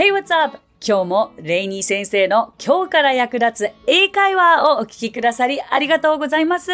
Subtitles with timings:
[0.00, 0.56] Hey, what's up?
[0.80, 6.70] 今日もレイニー先生の今日から役立つ英会話をお聞きくださりありがとうございます。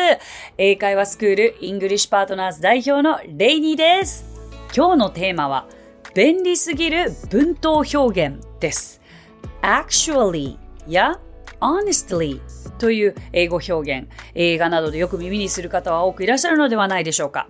[0.57, 4.25] 英会話スクールイングリッシュパートナーズ代表のレイニーです。
[4.73, 5.67] 今日のテーマは
[6.15, 9.01] 便利すぎる文頭表現です。
[9.61, 10.57] actually
[10.87, 11.19] や
[11.61, 12.41] honestly
[12.79, 17.49] という英語表現、映画などでよく耳にする方は多くいらっしゃるのではないでしょうか。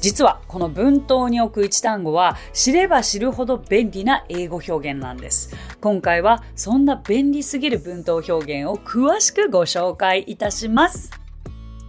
[0.00, 5.56] 実はこの文頭に置く一単語は知れば知るほど便利な英語表現なんです。
[5.80, 11.10] 今回はそんな便利すぎる文頭表現を詳しくご紹介いたします。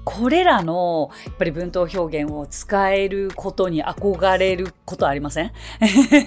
[0.05, 5.51] これらのやっぱり文頭表現を使えることに憧れることありません？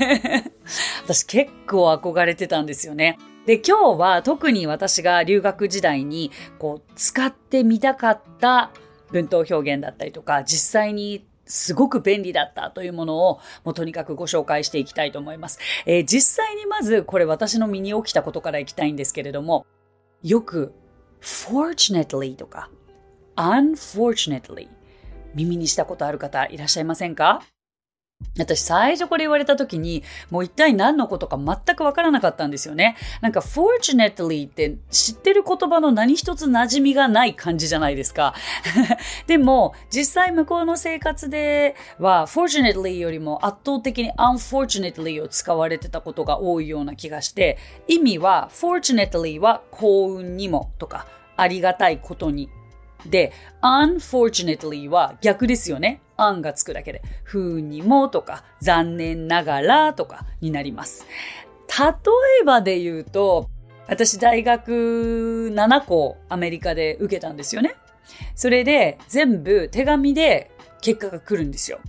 [1.04, 3.18] 私結構憧れてたんですよね。
[3.46, 8.70] で、今日は特に私が留学時代にこう使ってみたかった
[9.10, 15.58] 文頭表現だったりとか、実際にすごく便利だったというものをもうとにかくご紹介していきたいと思います。
[15.86, 19.66] えー、実際にまずこれ私の身に起きたことからいきたいんですけれども、
[20.22, 20.72] よく
[21.20, 22.70] fortunately とか
[23.36, 24.68] unfortunately
[25.34, 27.42] 耳にしたことある方いらっしゃいませんか？
[28.38, 32.96] 私最初これ言われた時にもう一体何のことか全くわからなかったんですよね。
[33.20, 38.34] なんか fortunately って知ってる言葉の何一つ馴染みがない感じじゃないですか。
[39.26, 52.48] でも実際向こうの生活では fortunately よりも圧倒的に unfortunately を使われてたことが多いような気がして意味は fortunately は幸運にもとかありがたいことに
[53.06, 56.00] で、unfortunately は逆ですよね。
[56.16, 61.06] 案がつくだけで、ふうにもとか、残念ながらとかになります。
[61.78, 61.86] 例
[62.42, 63.48] えばで言うと、
[63.88, 67.74] 私大学7校アメリカで受けたんですよね。
[68.34, 71.80] それで全部手紙で結果が来るんですよ。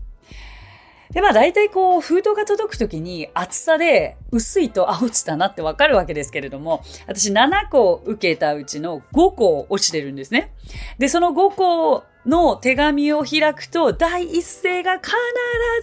[1.13, 10.53] で、まあ大体こう、封筒が届くときに厚さで薄いと、あ、落ちたなってわかるわけですけれども、私7個受けたうちの5個落ちてるんですね。
[10.97, 15.11] で、その5個の手紙を開くと、第一声が必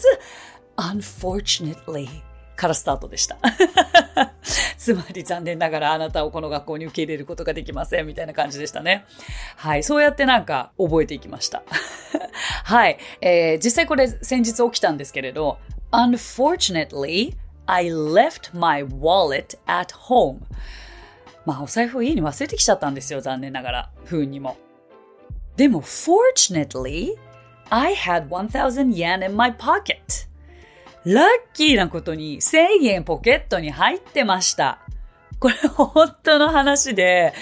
[0.01, 0.21] ず、
[0.77, 2.30] unfortunately
[2.61, 3.39] からスタートでした。
[4.77, 9.07] つまり残念ながらあなたをこの学校に受け入れることができませんみたいな感じでしたね。
[9.57, 9.83] はい。
[9.83, 11.63] そうやってなんか覚えていきました。
[12.65, 12.99] はい。
[13.23, 15.59] えー、実際これ先日起きたんですけれど、
[15.91, 17.35] Unfortunately,
[17.67, 20.41] I left my wallet at home.
[21.47, 23.23] まあお財布を家に忘れてきちゃったんですよ。
[23.23, 23.91] 残念ながら。
[24.05, 24.59] 不運にも。
[25.57, 27.17] でも、fortunately,
[27.71, 30.30] I had 1000 yen in my pocket.
[31.05, 34.81] ラッキーなことに1000円ポケットに入ってました。
[35.39, 37.33] これ本当の話で、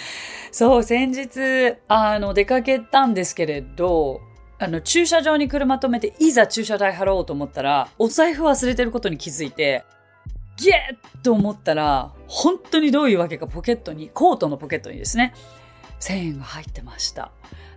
[0.53, 4.21] そう、先日、あの、出かけたんですけれど、
[4.61, 9.85] あの、駐車場に車止めて、いざ駐車代払おうと思ったら、お財布忘れてることに気づいて、
[10.57, 10.73] ゲ
[11.17, 15.35] ッと思ったら、本当にどういうわけかポケットに、コートのポケットにですね、
[16.01, 17.31] 1000円が入ってました。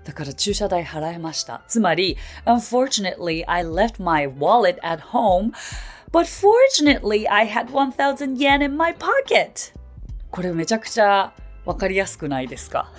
[0.04, 1.62] だから駐車代払えました。
[1.68, 5.52] つまり、Unfortunately, I left my wallet at home,
[6.12, 9.74] but fortunately, I had 1000 yen in my pocket.
[10.32, 11.34] これめちゃくちゃ
[11.66, 12.92] わかりやすくないですか？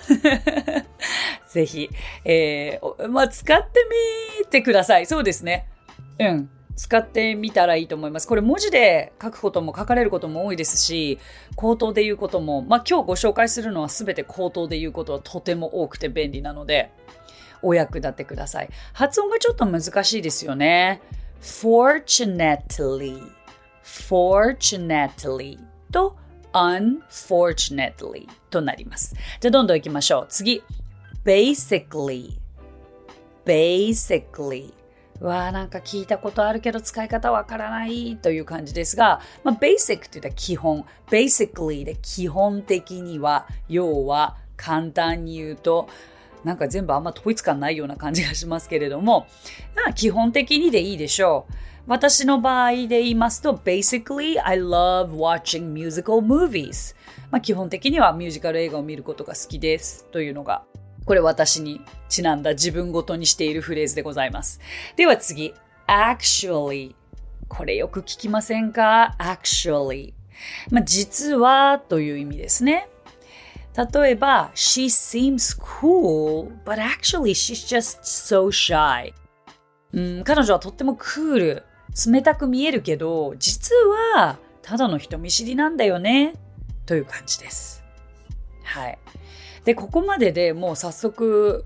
[1.49, 1.89] ぜひ、
[2.25, 3.85] えー、まあ、使って
[4.41, 5.05] みてください。
[5.05, 5.67] そうですね。
[6.19, 6.49] うん。
[6.75, 8.27] 使ってみたらいいと思います。
[8.27, 11.19] これ文字で書くことも書かれることも多いですし、
[11.55, 16.91] 口頭で言うことも、まあ今日ご紹介するのは全て口頭で言うことはとても多くて便利なので、
[17.61, 18.69] お役立てください。
[18.93, 21.01] 発音がちょっと難しいですよね。
[21.41, 23.21] fortunately,
[23.83, 25.59] fortunately
[25.91, 26.15] と
[26.53, 29.15] unfortunately となります。
[29.39, 30.25] じゃあどんどん行きましょう。
[30.29, 30.63] 次、
[31.23, 32.37] basically,
[33.45, 34.73] basically
[35.21, 45.87] わあなんか聞いたことあるけど使い方わからないという感じですが、まあ、basic って言ったら基本、basically で基本的には、要は簡単に言うと、
[46.43, 49.27] なんか全部あんま統一感ないような感じがしますけれども、
[49.75, 51.53] まあ基本的にでいいでしょう。
[51.85, 56.95] 私の場合で言いますと、basically I love watching musical movies。
[57.31, 60.63] まあ基本的にはミュージカル映画を見ることが好きですというのが
[61.05, 64.59] これ私にちなんだ自分ごとにしているフレーズでございます。
[64.95, 65.53] では次、
[65.87, 66.95] actually。
[67.47, 70.13] これよく聞きませんか ?actually。
[70.71, 72.89] まあ、実はという意味ですね。
[73.93, 79.13] 例えば、she seems cool, but actually she's just so shy.
[79.93, 81.63] うん、彼女はとってもクール、
[82.11, 83.75] 冷たく見えるけど、実
[84.15, 86.33] はただの人見知りなんだよね。
[86.85, 87.83] という感じです。
[88.63, 88.97] はい。
[89.65, 91.65] で、ここまででもう早速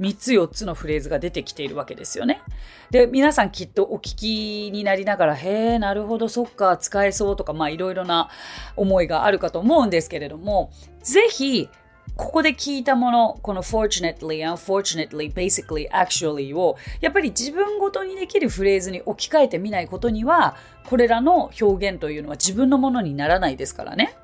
[0.00, 2.42] 3つ4つのフレーズが出てきているわけですよね。
[2.90, 8.28] で、皆さんきっとお聞きになりながら、へえ、なるほど、そっか、使えそうとか、まあいろいろな
[8.76, 10.70] 思いがあるかと思うんですけれども、
[11.02, 11.68] ぜひ、
[12.16, 20.56] ここで聞いたもの、この fortunately, unfortunately, basically, actually を、やっぱり自分ごとにできるフレーズに置き換えてみないことには、
[20.88, 24.14] これらの表現というのは自分のものにならないですからね。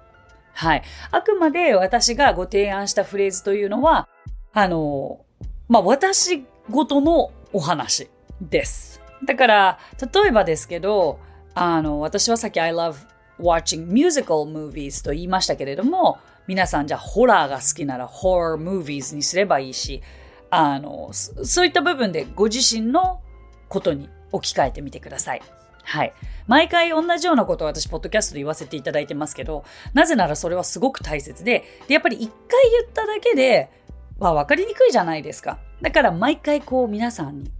[0.58, 0.82] はい。
[1.12, 4.08] あくまで私がご提案したフレーズというのは、
[4.52, 5.24] あの、
[5.68, 8.10] まあ、私ごとのお話
[8.40, 9.00] です。
[9.24, 9.78] だから、
[10.12, 11.20] 例えばですけど、
[11.54, 12.96] あの、私はさっき I love
[13.38, 16.18] watching musical movies と言いましたけれども、
[16.48, 20.02] 皆さんじゃあホラーが好きなら horror movies にすればいいし、
[20.50, 23.20] あの、そういった部分でご自身の
[23.68, 25.42] ことに置き換えてみてください。
[25.84, 26.12] はい。
[26.46, 29.64] 毎回同じようなことを私、ポッドキャストで言わせていただいてますけど、
[29.94, 33.70] なぜならそれはすごく大切で、でやっぱり一回言っただけで、
[34.18, 35.58] は分かりにくいじゃないですか。
[35.80, 37.50] だから毎回こう皆さんに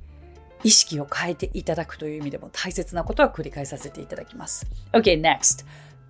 [0.65, 4.67] 意識を変えていただくという意味でも大切なことは繰り返させていただきます。
[4.93, 5.64] Okay, next.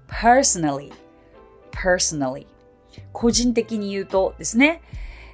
[0.09, 0.93] Personally.
[1.73, 2.47] Personally.
[3.13, 4.81] 個人的に言うとですね、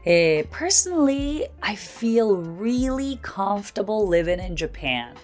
[0.04, 5.14] えー、personally, I feel really comfortable living in Japan.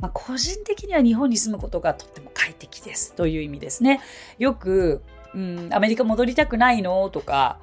[0.00, 4.00] まあ、個人的には日本に住むことがとっても快適ですという意味ですね。
[4.38, 5.02] よく、
[5.34, 7.58] うん、アメリカ戻りたくないのとか、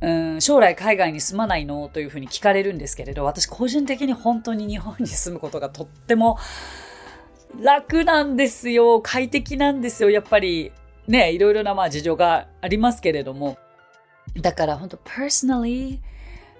[0.00, 6.38] うん、将来海外に住まないのというふうに聞かれるんですけれど、私個人的に本当に日本に住むことがとっても
[7.60, 9.00] 楽なんですよ。
[9.00, 10.10] 快適なんですよ。
[10.10, 10.72] やっぱり
[11.06, 13.58] ね、いろいろなまあ事情がありますけれども。
[14.40, 16.00] だから本当 personally、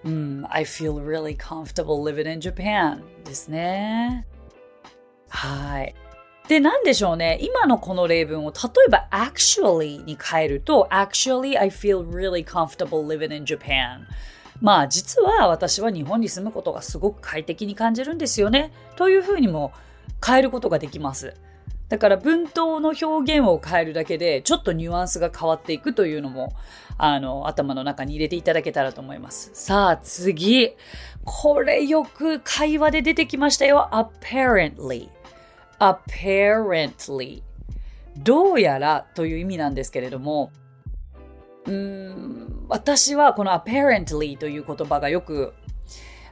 [0.04, 4.26] うん、I feel really comfortable living in Japan ですね。
[5.34, 5.94] はい。
[6.48, 7.38] で、なんでしょうね。
[7.40, 14.02] 今のこの例文を例えば actually に変えると actually I feel really comfortable living in Japan
[14.60, 18.72] まあ実は私は日本に住むことがすごく快適に感じるんですよね。
[18.96, 19.72] というふうにも
[20.24, 21.34] 変えることができます。
[21.88, 26.52] だから文頭の表現を変えるだけで、ちょっとニュアンスが変わっていくというのも、
[26.96, 29.50] あの、頭の中に入れていただけたらと思います。
[29.52, 30.72] さあ、次。
[31.24, 33.90] これよく会話で出てきましたよ。
[33.92, 35.08] apparently。
[35.78, 37.42] apparently。
[38.16, 40.52] どうやらという意味なんですけれども、
[41.66, 45.52] うーん私はこの apparently という言葉がよく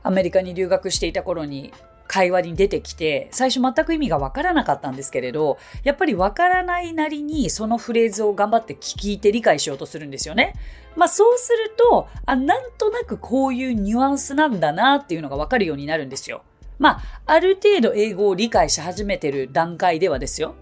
[0.02, 1.72] アメリカに留学していた頃に
[2.06, 10.54] 会話に出てきて、最初全く意味がわからなかったんですけれど、やっぱりわからないなりにそのフレーズを頑張って聞いて理解しようとするんですよね。
[10.94, 16.42] まあそうすると、あ、なんとなくこういうニュアンスなんだなっていうのがわかるようになるんですよ。
[16.78, 20.54] まあ、ある程度英語を理解し始めてる段階ではですよ。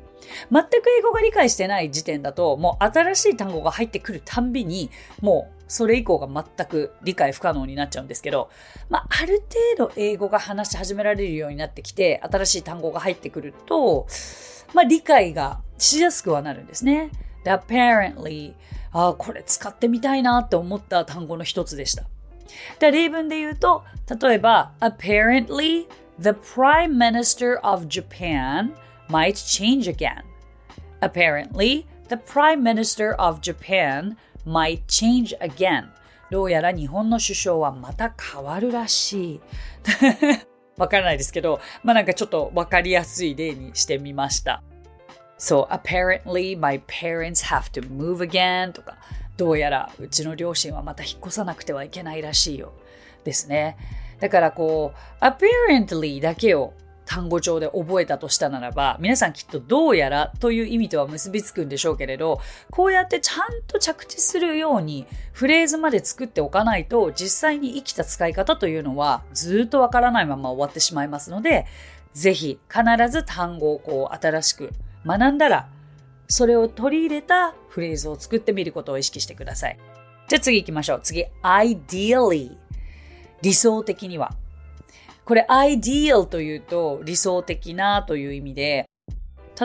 [0.50, 0.68] 全く
[0.98, 4.90] 英語が理解してない時点だと、もう新しい単語が入ってくるたんびに、
[5.20, 8.50] もうそれ以降が全く理解不可能になっちゃうんですけど、
[8.88, 9.42] まあ、ある
[9.76, 14.06] 程度英語が話し始められるようになってきて、新しい単語が入ってくると、
[14.74, 17.10] まあ、理解がしやすくはなるんですね。
[17.44, 18.54] で、apparently、
[18.92, 22.04] ああ、これ使ってみたいなって思った単語の一つでした。
[22.78, 23.84] で、例文で言うと、
[24.20, 25.86] 例えば、apparently,
[26.18, 28.74] the prime minister of Japan
[29.08, 30.22] might change again.
[31.00, 34.16] Apparently, the prime minister of Japan
[34.46, 35.88] might change again.
[36.30, 39.40] どうやら日本の首相はまた変わるらしい。
[40.76, 44.62] わからないですけど、まあなんかちょっとわかりやすい例にしてみました。
[45.38, 48.96] So, apparently my parents have to move again とか、
[49.40, 52.74] どうやらうちの両親はまた引っ越さなくてはいけないらしいよ。
[53.24, 53.78] ですね。
[54.20, 56.74] だからこう、apparently だけを
[57.06, 62.38] 単語帳で覚えたとしたならば、皆さんきっとどうやらという意味とは結びつくんでしょうけれど、
[62.70, 71.64] こうやってちゃんと着地するようにフレーズまで作っておかないと、実際に生きた使い方というのはずっとわからないまま終わってしまいますので、
[72.12, 74.70] ぜひ必ず単語をこう新しく
[75.06, 75.66] 学んだら、
[76.30, 79.78] それを取り入れたフレーズを作ってみることを意識してください。
[80.28, 81.00] じゃあ次行きましょう。
[81.02, 82.56] 次、ideally。
[83.42, 84.30] 理想的には。
[85.24, 88.88] これ ideal というと理想的なという意味で、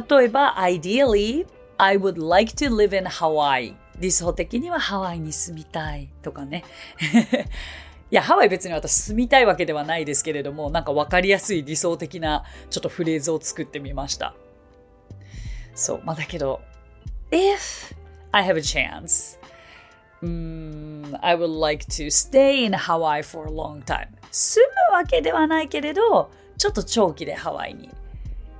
[0.09, 1.45] 例えば ideally,
[1.77, 3.75] I would like to live in Hawaii.
[3.99, 6.63] 理想的にはハワイに住みたいとかね。
[8.09, 14.33] いや、ハワイ別に私住みたいわけではないですけれども、なんかわかりやすい理想的なちょっとフレーズを作ってみました。
[15.75, 16.61] そう、まあだけど、
[17.31, 17.93] if
[18.31, 19.37] I have a chance,
[20.23, 24.07] um, I would like to stay in Hawaii for a long time.
[24.31, 27.89] 住むわけではないけれど、ちょっと長期でハワイに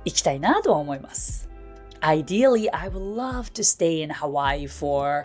[0.04, 1.48] 行きたいなとは思います。
[2.00, 5.24] Ideally, I would love to stay in Hawaii for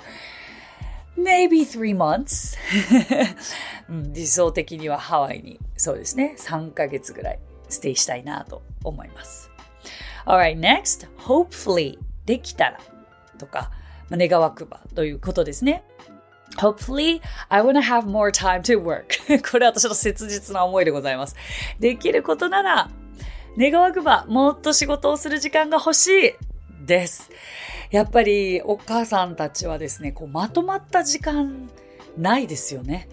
[1.17, 2.57] maybe three months
[3.89, 9.50] 理想的にはハワイにそうですね3ヶ月ぐらいステイしたいなと思います
[10.25, 12.79] Alright, next, hopefully できたら
[13.37, 13.71] とか、
[14.09, 15.83] まあ、願わくばということですね。
[16.57, 19.05] Hopefully, I wanna have more time to work.
[19.49, 21.35] これは私の切実な思いでございます。
[21.79, 22.89] できることなら、
[23.57, 27.29] 願わくば、もっと仕事をする時間が欲しいです。
[27.89, 31.69] やっぱりお母さんたちはですね、こうまとまった時間
[32.17, 33.07] ないですよね。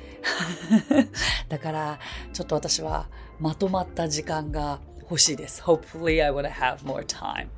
[1.48, 1.98] だから、
[2.32, 3.06] ちょっと私は
[3.40, 5.62] まとまった時間が欲しいです。
[5.62, 7.48] Hopefully I wanna have more time.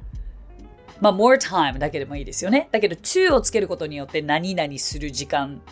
[1.00, 2.68] まあ、more time だけでもいいですよね。
[2.70, 5.62] だけど、to をつけることによって何々する時間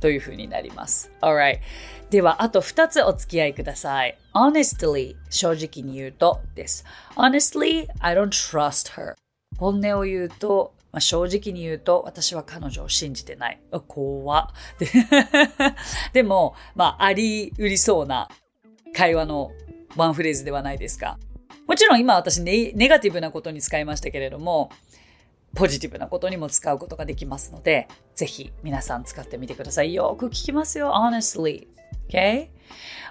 [0.00, 1.12] というふうになります。
[1.20, 1.60] Alright.
[2.10, 4.18] では、あと2つお付き合いください。
[4.34, 6.84] honestly 正直に言うとです。
[7.14, 9.14] honestly, I don't trust her.
[9.58, 13.60] 本音を言うと、まあ、正直に言うと、私は彼女を信じてない。
[13.86, 14.88] 怖で
[16.12, 18.28] でも、まあ、ありうりそうな
[18.92, 19.52] 会話の
[19.96, 21.18] ワンフレーズではないですか。
[21.66, 24.70] もちろん今私ネネガティブなことに使いましたけれども、
[25.54, 29.94] ポジティブなことにも使うことができますので、ぜひ皆さん使ってみてください。
[29.94, 31.66] よく聞きますよ、honestly.
[32.08, 32.48] Okay?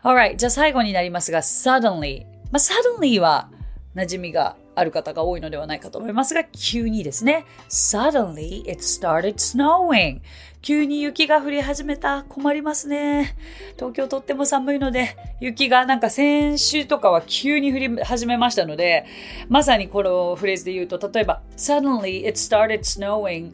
[0.03, 2.25] Alright, じゃあ最後になりますが、suddenly.
[2.51, 3.49] まあ、suddenly は
[3.95, 7.45] 馴染みがある方が多いのではないかと思いますが、急にですね。
[7.69, 10.21] Suddenly it started snowing.
[10.61, 12.23] 急に雪が降り始めた。
[12.23, 13.35] 困りますね。
[13.75, 19.05] 東京とっても寒いので、雪がなんか先週とかは急に降り始めましたので、
[19.49, 23.53] まさにこのフレーズで言うと、例えば、Suddenly it started snowing、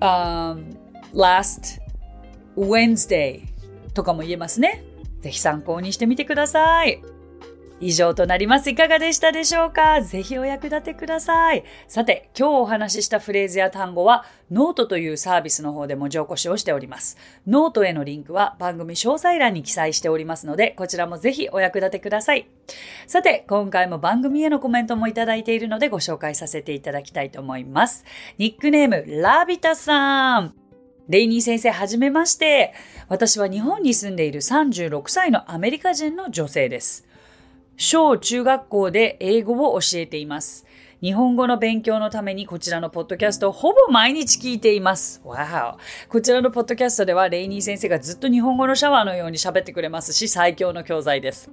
[0.00, 0.76] um,
[1.12, 1.80] last
[2.56, 3.42] Wednesday
[3.94, 4.84] とかも言えますね。
[5.20, 7.13] ぜひ参考にしてみてください。
[7.84, 8.70] 以上となります。
[8.70, 10.00] いかがでしたでしょうか？
[10.00, 11.64] ぜひお役立てください。
[11.86, 17.18] さて、今日お話ししたフレーズや単語は、ノートというサービスの方で文字起こしをしております。
[17.46, 22.48] ノートへのリンクは番組詳細欄に記載しておりますので、こちらもぜひお役立てください。
[23.06, 28.06] さて、今回も番組へのコメントもいただいているのでご紹介させていただきたいと思います。
[28.38, 30.54] ニックネーム、ラビタさん。
[31.10, 32.72] レイニー先生、はじめまして。
[33.08, 37.06] 私は日本に住んでいる36歳のアメリカ人の女性です。
[37.76, 40.64] 小中学校で英語を教えています。
[41.02, 45.20] 日本語の勉強のためにこちらのポッドキャストをほぼ毎日聞いています。
[45.24, 45.76] わ
[46.08, 46.10] お。
[46.10, 51.50] こちらのポッドキャストではレイニー先生がずっと日本語のシャワーのように喋ってくれますし、最強の教材です。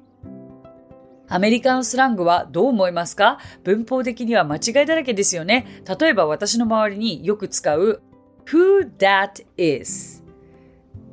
[1.27, 3.39] アメリカンスラングはどう思いますか？
[3.63, 5.83] 文法的には間違いだらけですよね。
[5.99, 8.01] 例えば私の周りによく使う
[8.45, 10.23] Who that is?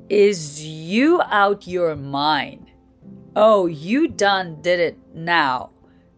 [0.09, 2.68] Is you out your mind?
[3.41, 5.71] Oh, you done did it now.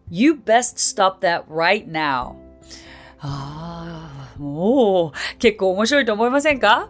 [0.09, 2.35] You best stop that right now.
[3.19, 6.89] ああ、おお結構面白いと思いませんか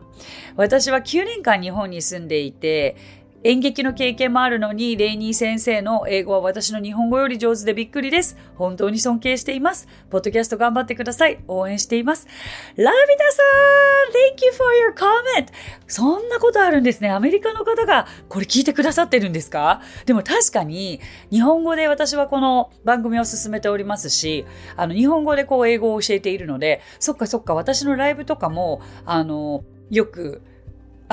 [0.55, 2.95] 私は9年間日本に住んでいて、
[3.43, 8.37] 演劇の経験もあるのに、レイニー先生の英語は私の日本語より上手でびっくりです。
[8.55, 9.87] 本当に尊敬しています。
[10.11, 11.39] ポッドキャスト頑張ってください。
[11.47, 12.27] 応援しています。
[12.75, 15.47] ラビタさん !Thank you for your comment!
[15.87, 17.09] そんなことあるんですね。
[17.09, 19.81] アメリカの方がこれ聞いてくださってるんですか？
[20.05, 20.99] でも確かに、
[21.31, 24.45] 日本語で私はこの番組を進めておりますし、
[24.75, 30.43] あの、日本語でこう英語を教えているので、そっかそっか、私のライブとかも、あの、よく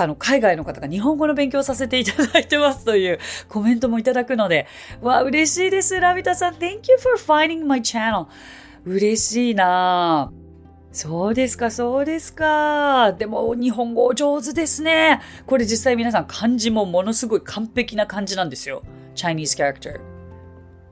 [0.01, 4.67] あの、海外の方が日本語の勉強させていただいてますというコメントもいただくので、
[5.01, 5.99] わ、嬉しいです。
[5.99, 8.27] ラビタさん、Thank you for finding my channel.
[8.85, 10.33] 嬉しいな
[10.93, 13.13] そうですか、そうですか。
[13.13, 15.21] でも、日本語上手ですね。
[15.47, 18.83] これ実際皆さん漢字もものすごい完璧な漢字なんですよ。
[19.15, 20.01] Chinese character.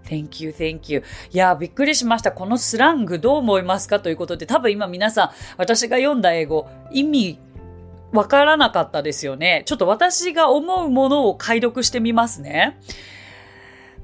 [0.05, 1.03] Thank you, thank you.
[1.33, 2.31] いや、びっくりしました。
[2.31, 3.99] このスラングどう思いますか？
[3.99, 7.41] ということで、多分今皆さん、私が読んだ英語、意味
[8.13, 9.63] わからなかったですよね。
[9.67, 12.79] ちょっと私が思うものを解読してみますね。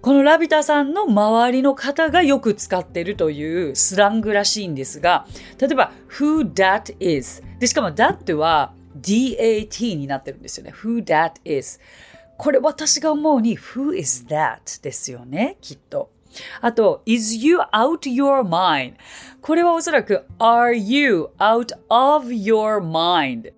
[0.03, 5.27] このラビタさんの周りの方がよく使ってるというスラングらしいんですが、
[5.61, 7.41] 例えば、who that is。
[7.61, 10.73] で、しかも that は dat になってるんですよね。
[10.75, 11.79] who that is。
[12.37, 16.11] これ私が思うに who is that ですよね、きっと。
[16.61, 18.95] あと、is you out your mind?
[19.41, 23.53] これはおそらく are you out of your mind?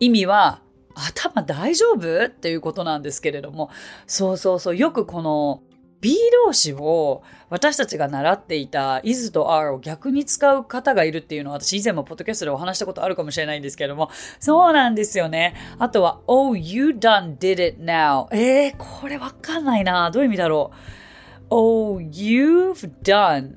[0.00, 0.60] 意味は
[0.94, 2.26] 頭大丈夫？
[2.26, 3.70] っていうことなんですけれども、
[4.06, 5.62] そうそうそう、よくこの
[6.00, 15.54] B 動詞を私たちが習っていた is と are を逆に使う方がいるっていうのは私以前もポッドキャストでお話したことあるかもしれないんですけれども、そうなんですよね。
[15.78, 18.26] あとは Oh, you done did it now.
[18.36, 20.10] えー、これわかんないな。
[20.10, 20.76] どういう意味だろう。
[21.48, 23.54] Oh, you've done.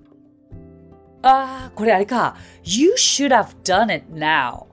[1.23, 2.37] あー、これあれか。
[2.63, 4.67] You should have done it now.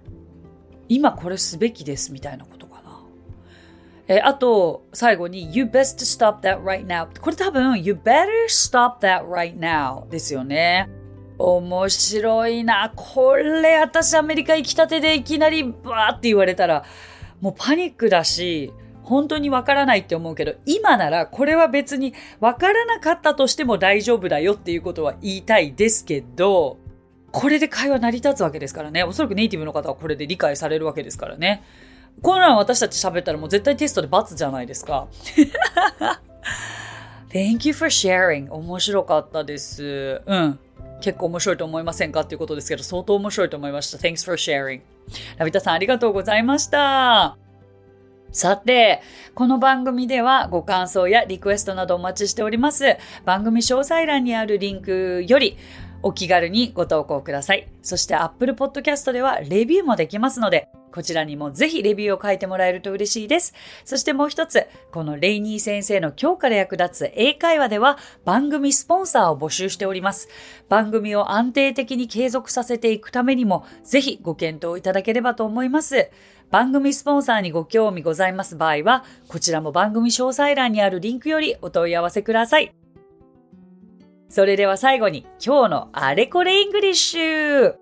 [0.89, 3.01] 今これすべきですみたいなことかな。
[4.07, 7.09] えあと、最後に You best stop that right now.
[7.21, 10.89] これ多分 You better stop that right now ですよね。
[11.39, 12.93] 面白いな。
[12.95, 16.85] これ私アメリカ行きたてでいきなりバーって言われたら
[17.41, 18.73] もうパニックだし、
[19.03, 26.79] 本当にわからないって思うけど、今ならこれは別にわからなかったとしても大丈夫だよっていうことは言いたいですけど、
[27.35, 29.03] これで会話成り立つわけですからね。
[29.03, 31.65] おそらくネイティブの方はこれで理解されるわけですからね。
[32.23, 35.09] こんなん私たち喋ったらもう絶対テストで罰じゃないですか。
[37.31, 38.53] Thank you for sharing.
[38.53, 40.23] 面白かったです。
[40.25, 40.61] うん。
[41.01, 43.99] 結構面白いと思いませんかっていうことですけど、相当面白いと思いました。
[43.99, 44.83] Thanks for sharing.
[45.37, 47.37] ラビタさんありがとうございました。
[48.31, 49.03] さて、
[49.35, 52.97] この番組ではご感想やリクエストなどお待ちしております。
[53.25, 55.57] 番組詳細欄にあるリンクより
[56.05, 57.67] お気軽にご投稿ください。
[57.83, 63.55] そして Apple Podcast ではレビューもできますので、こちらにもぜひレビューを書いてもらえると嬉しいです。
[63.87, 70.29] そしてもう一つ、このレイニー先生の今日から役立つ英会話では番組スポンサーを募集しております。
[70.69, 76.11] 番組を安定的に継続させていくためにも、ぜひご検討いただければと思います。
[76.51, 82.84] 番組スポンサーにご興味ございます場合は、こちらも番組詳細欄にあるリンクよりお問い合わせください。
[84.29, 87.75] それでは最後に今日のあれこれ English。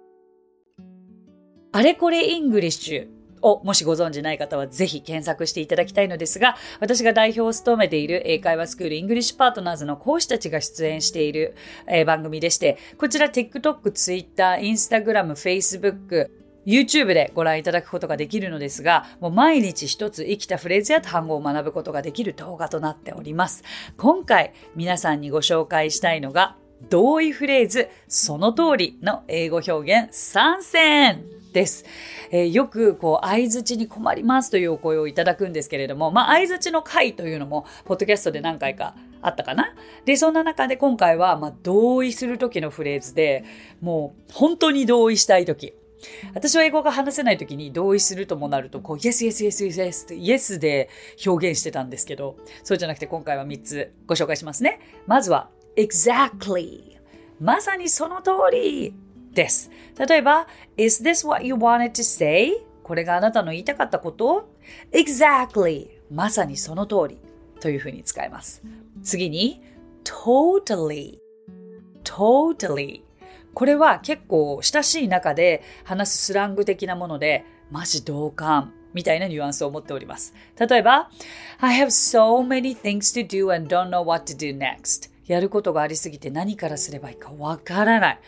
[1.72, 11.54] あれこれ English をもしご存知ない方はぜひ検索していただきたいのですが、私が代表を務めている英会話スクール English Partners の講師たちが出演している、
[11.88, 23.64] え、番組でして、こちら TikTok、Twitter、Instagram、Facebook、YouTube でご覧いただくことができるのですが、もう毎日一つ生きたフレーズや単語を学ぶことができる動画となっております。
[23.96, 26.56] 今回皆さんにご紹介したいのが、
[26.90, 31.84] 同意フレーズ、その通りの英語表現参戦です。
[32.30, 39.74] えー、よくこう相づちに困りますというお声をいただくんですけれども、まあ相づちの回というのもポッドキャストで何回かあったかな。
[40.04, 43.44] で、そんな中で今回はまあ同意する時のフレーズで、
[43.80, 45.74] もう本当に同意したい時。
[46.34, 50.88] 私は英語が話せない時に同意するともなると、こう、yes, yes, yes, yes, yes って yes で
[51.26, 54.80] 表現してたんですけど、そうじゃなくて今回は3つご紹介しますね。
[55.06, 56.98] まずは、exactly。
[57.40, 58.94] まさにその通り
[59.32, 59.70] です。
[59.98, 62.52] 例えば、Is this what you wanted to say?
[62.82, 64.50] これがあなたの言いたかったこと
[64.92, 65.88] ?Exactly!
[66.10, 67.18] まさにその通り
[67.60, 68.62] というふうに使います。
[69.02, 69.62] 次に、
[70.04, 71.18] totally,
[72.04, 73.02] totally
[73.54, 80.34] これは結構親しい中で話すスラング的なもので、マジ同感みたいなニュアンスを持っております。
[80.58, 81.10] 例えば、
[81.58, 85.10] I have so many things to do and don't know what to do next.
[85.26, 88.18] やることがありすぎて何からすればいいかわからない。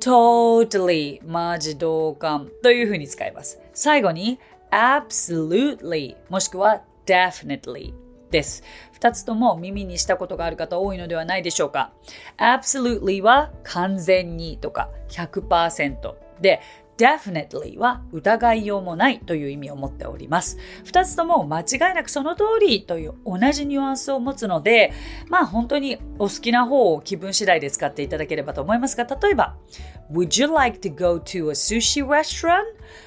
[0.00, 3.60] totally マジ同感というふうに使います。
[3.74, 4.38] 最後に
[4.70, 7.92] absolutely もしくは definitely
[8.32, 8.64] です。
[8.92, 11.92] 二つとも耳にしたことがある方多いのではないでしょうか。
[12.38, 16.60] absolutely は完全にとか100%で
[16.98, 20.58] definitely は疑いようもないという意味を持っております。
[20.84, 24.92] 二つとも間違いなくその通りという同じニュアンスを持つので、
[25.28, 29.56] まあ本当にお好きな方を気分次第で使っていただければと思いますが、例えば、
[30.12, 32.62] Would you like to go to a sushi restaurant?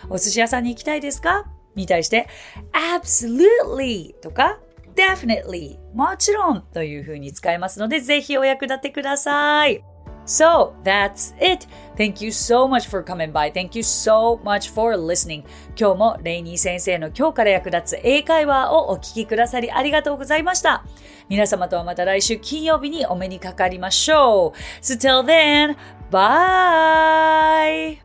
[0.10, 1.46] お寿司屋さんに行きたいですか？
[1.76, 2.28] に対して、
[2.74, 4.20] Absolutely!
[4.20, 4.60] とか、
[5.10, 5.78] Definitely!
[5.94, 9.84] もちろんというふうに使えますので、ぜひお役立てください。
[10.26, 11.68] So that's it.
[11.96, 13.52] Thank you so much for coming by.
[13.52, 15.44] Thank you so much for listening.
[15.80, 20.84] 今日もレイニー先生の今日から役立つ英会話をお聞きくださりありがとうございました。
[21.30, 24.84] 皆様とはまた来週金曜日にお目にかかりましょう。
[24.84, 25.76] So till then,
[26.12, 28.05] bye!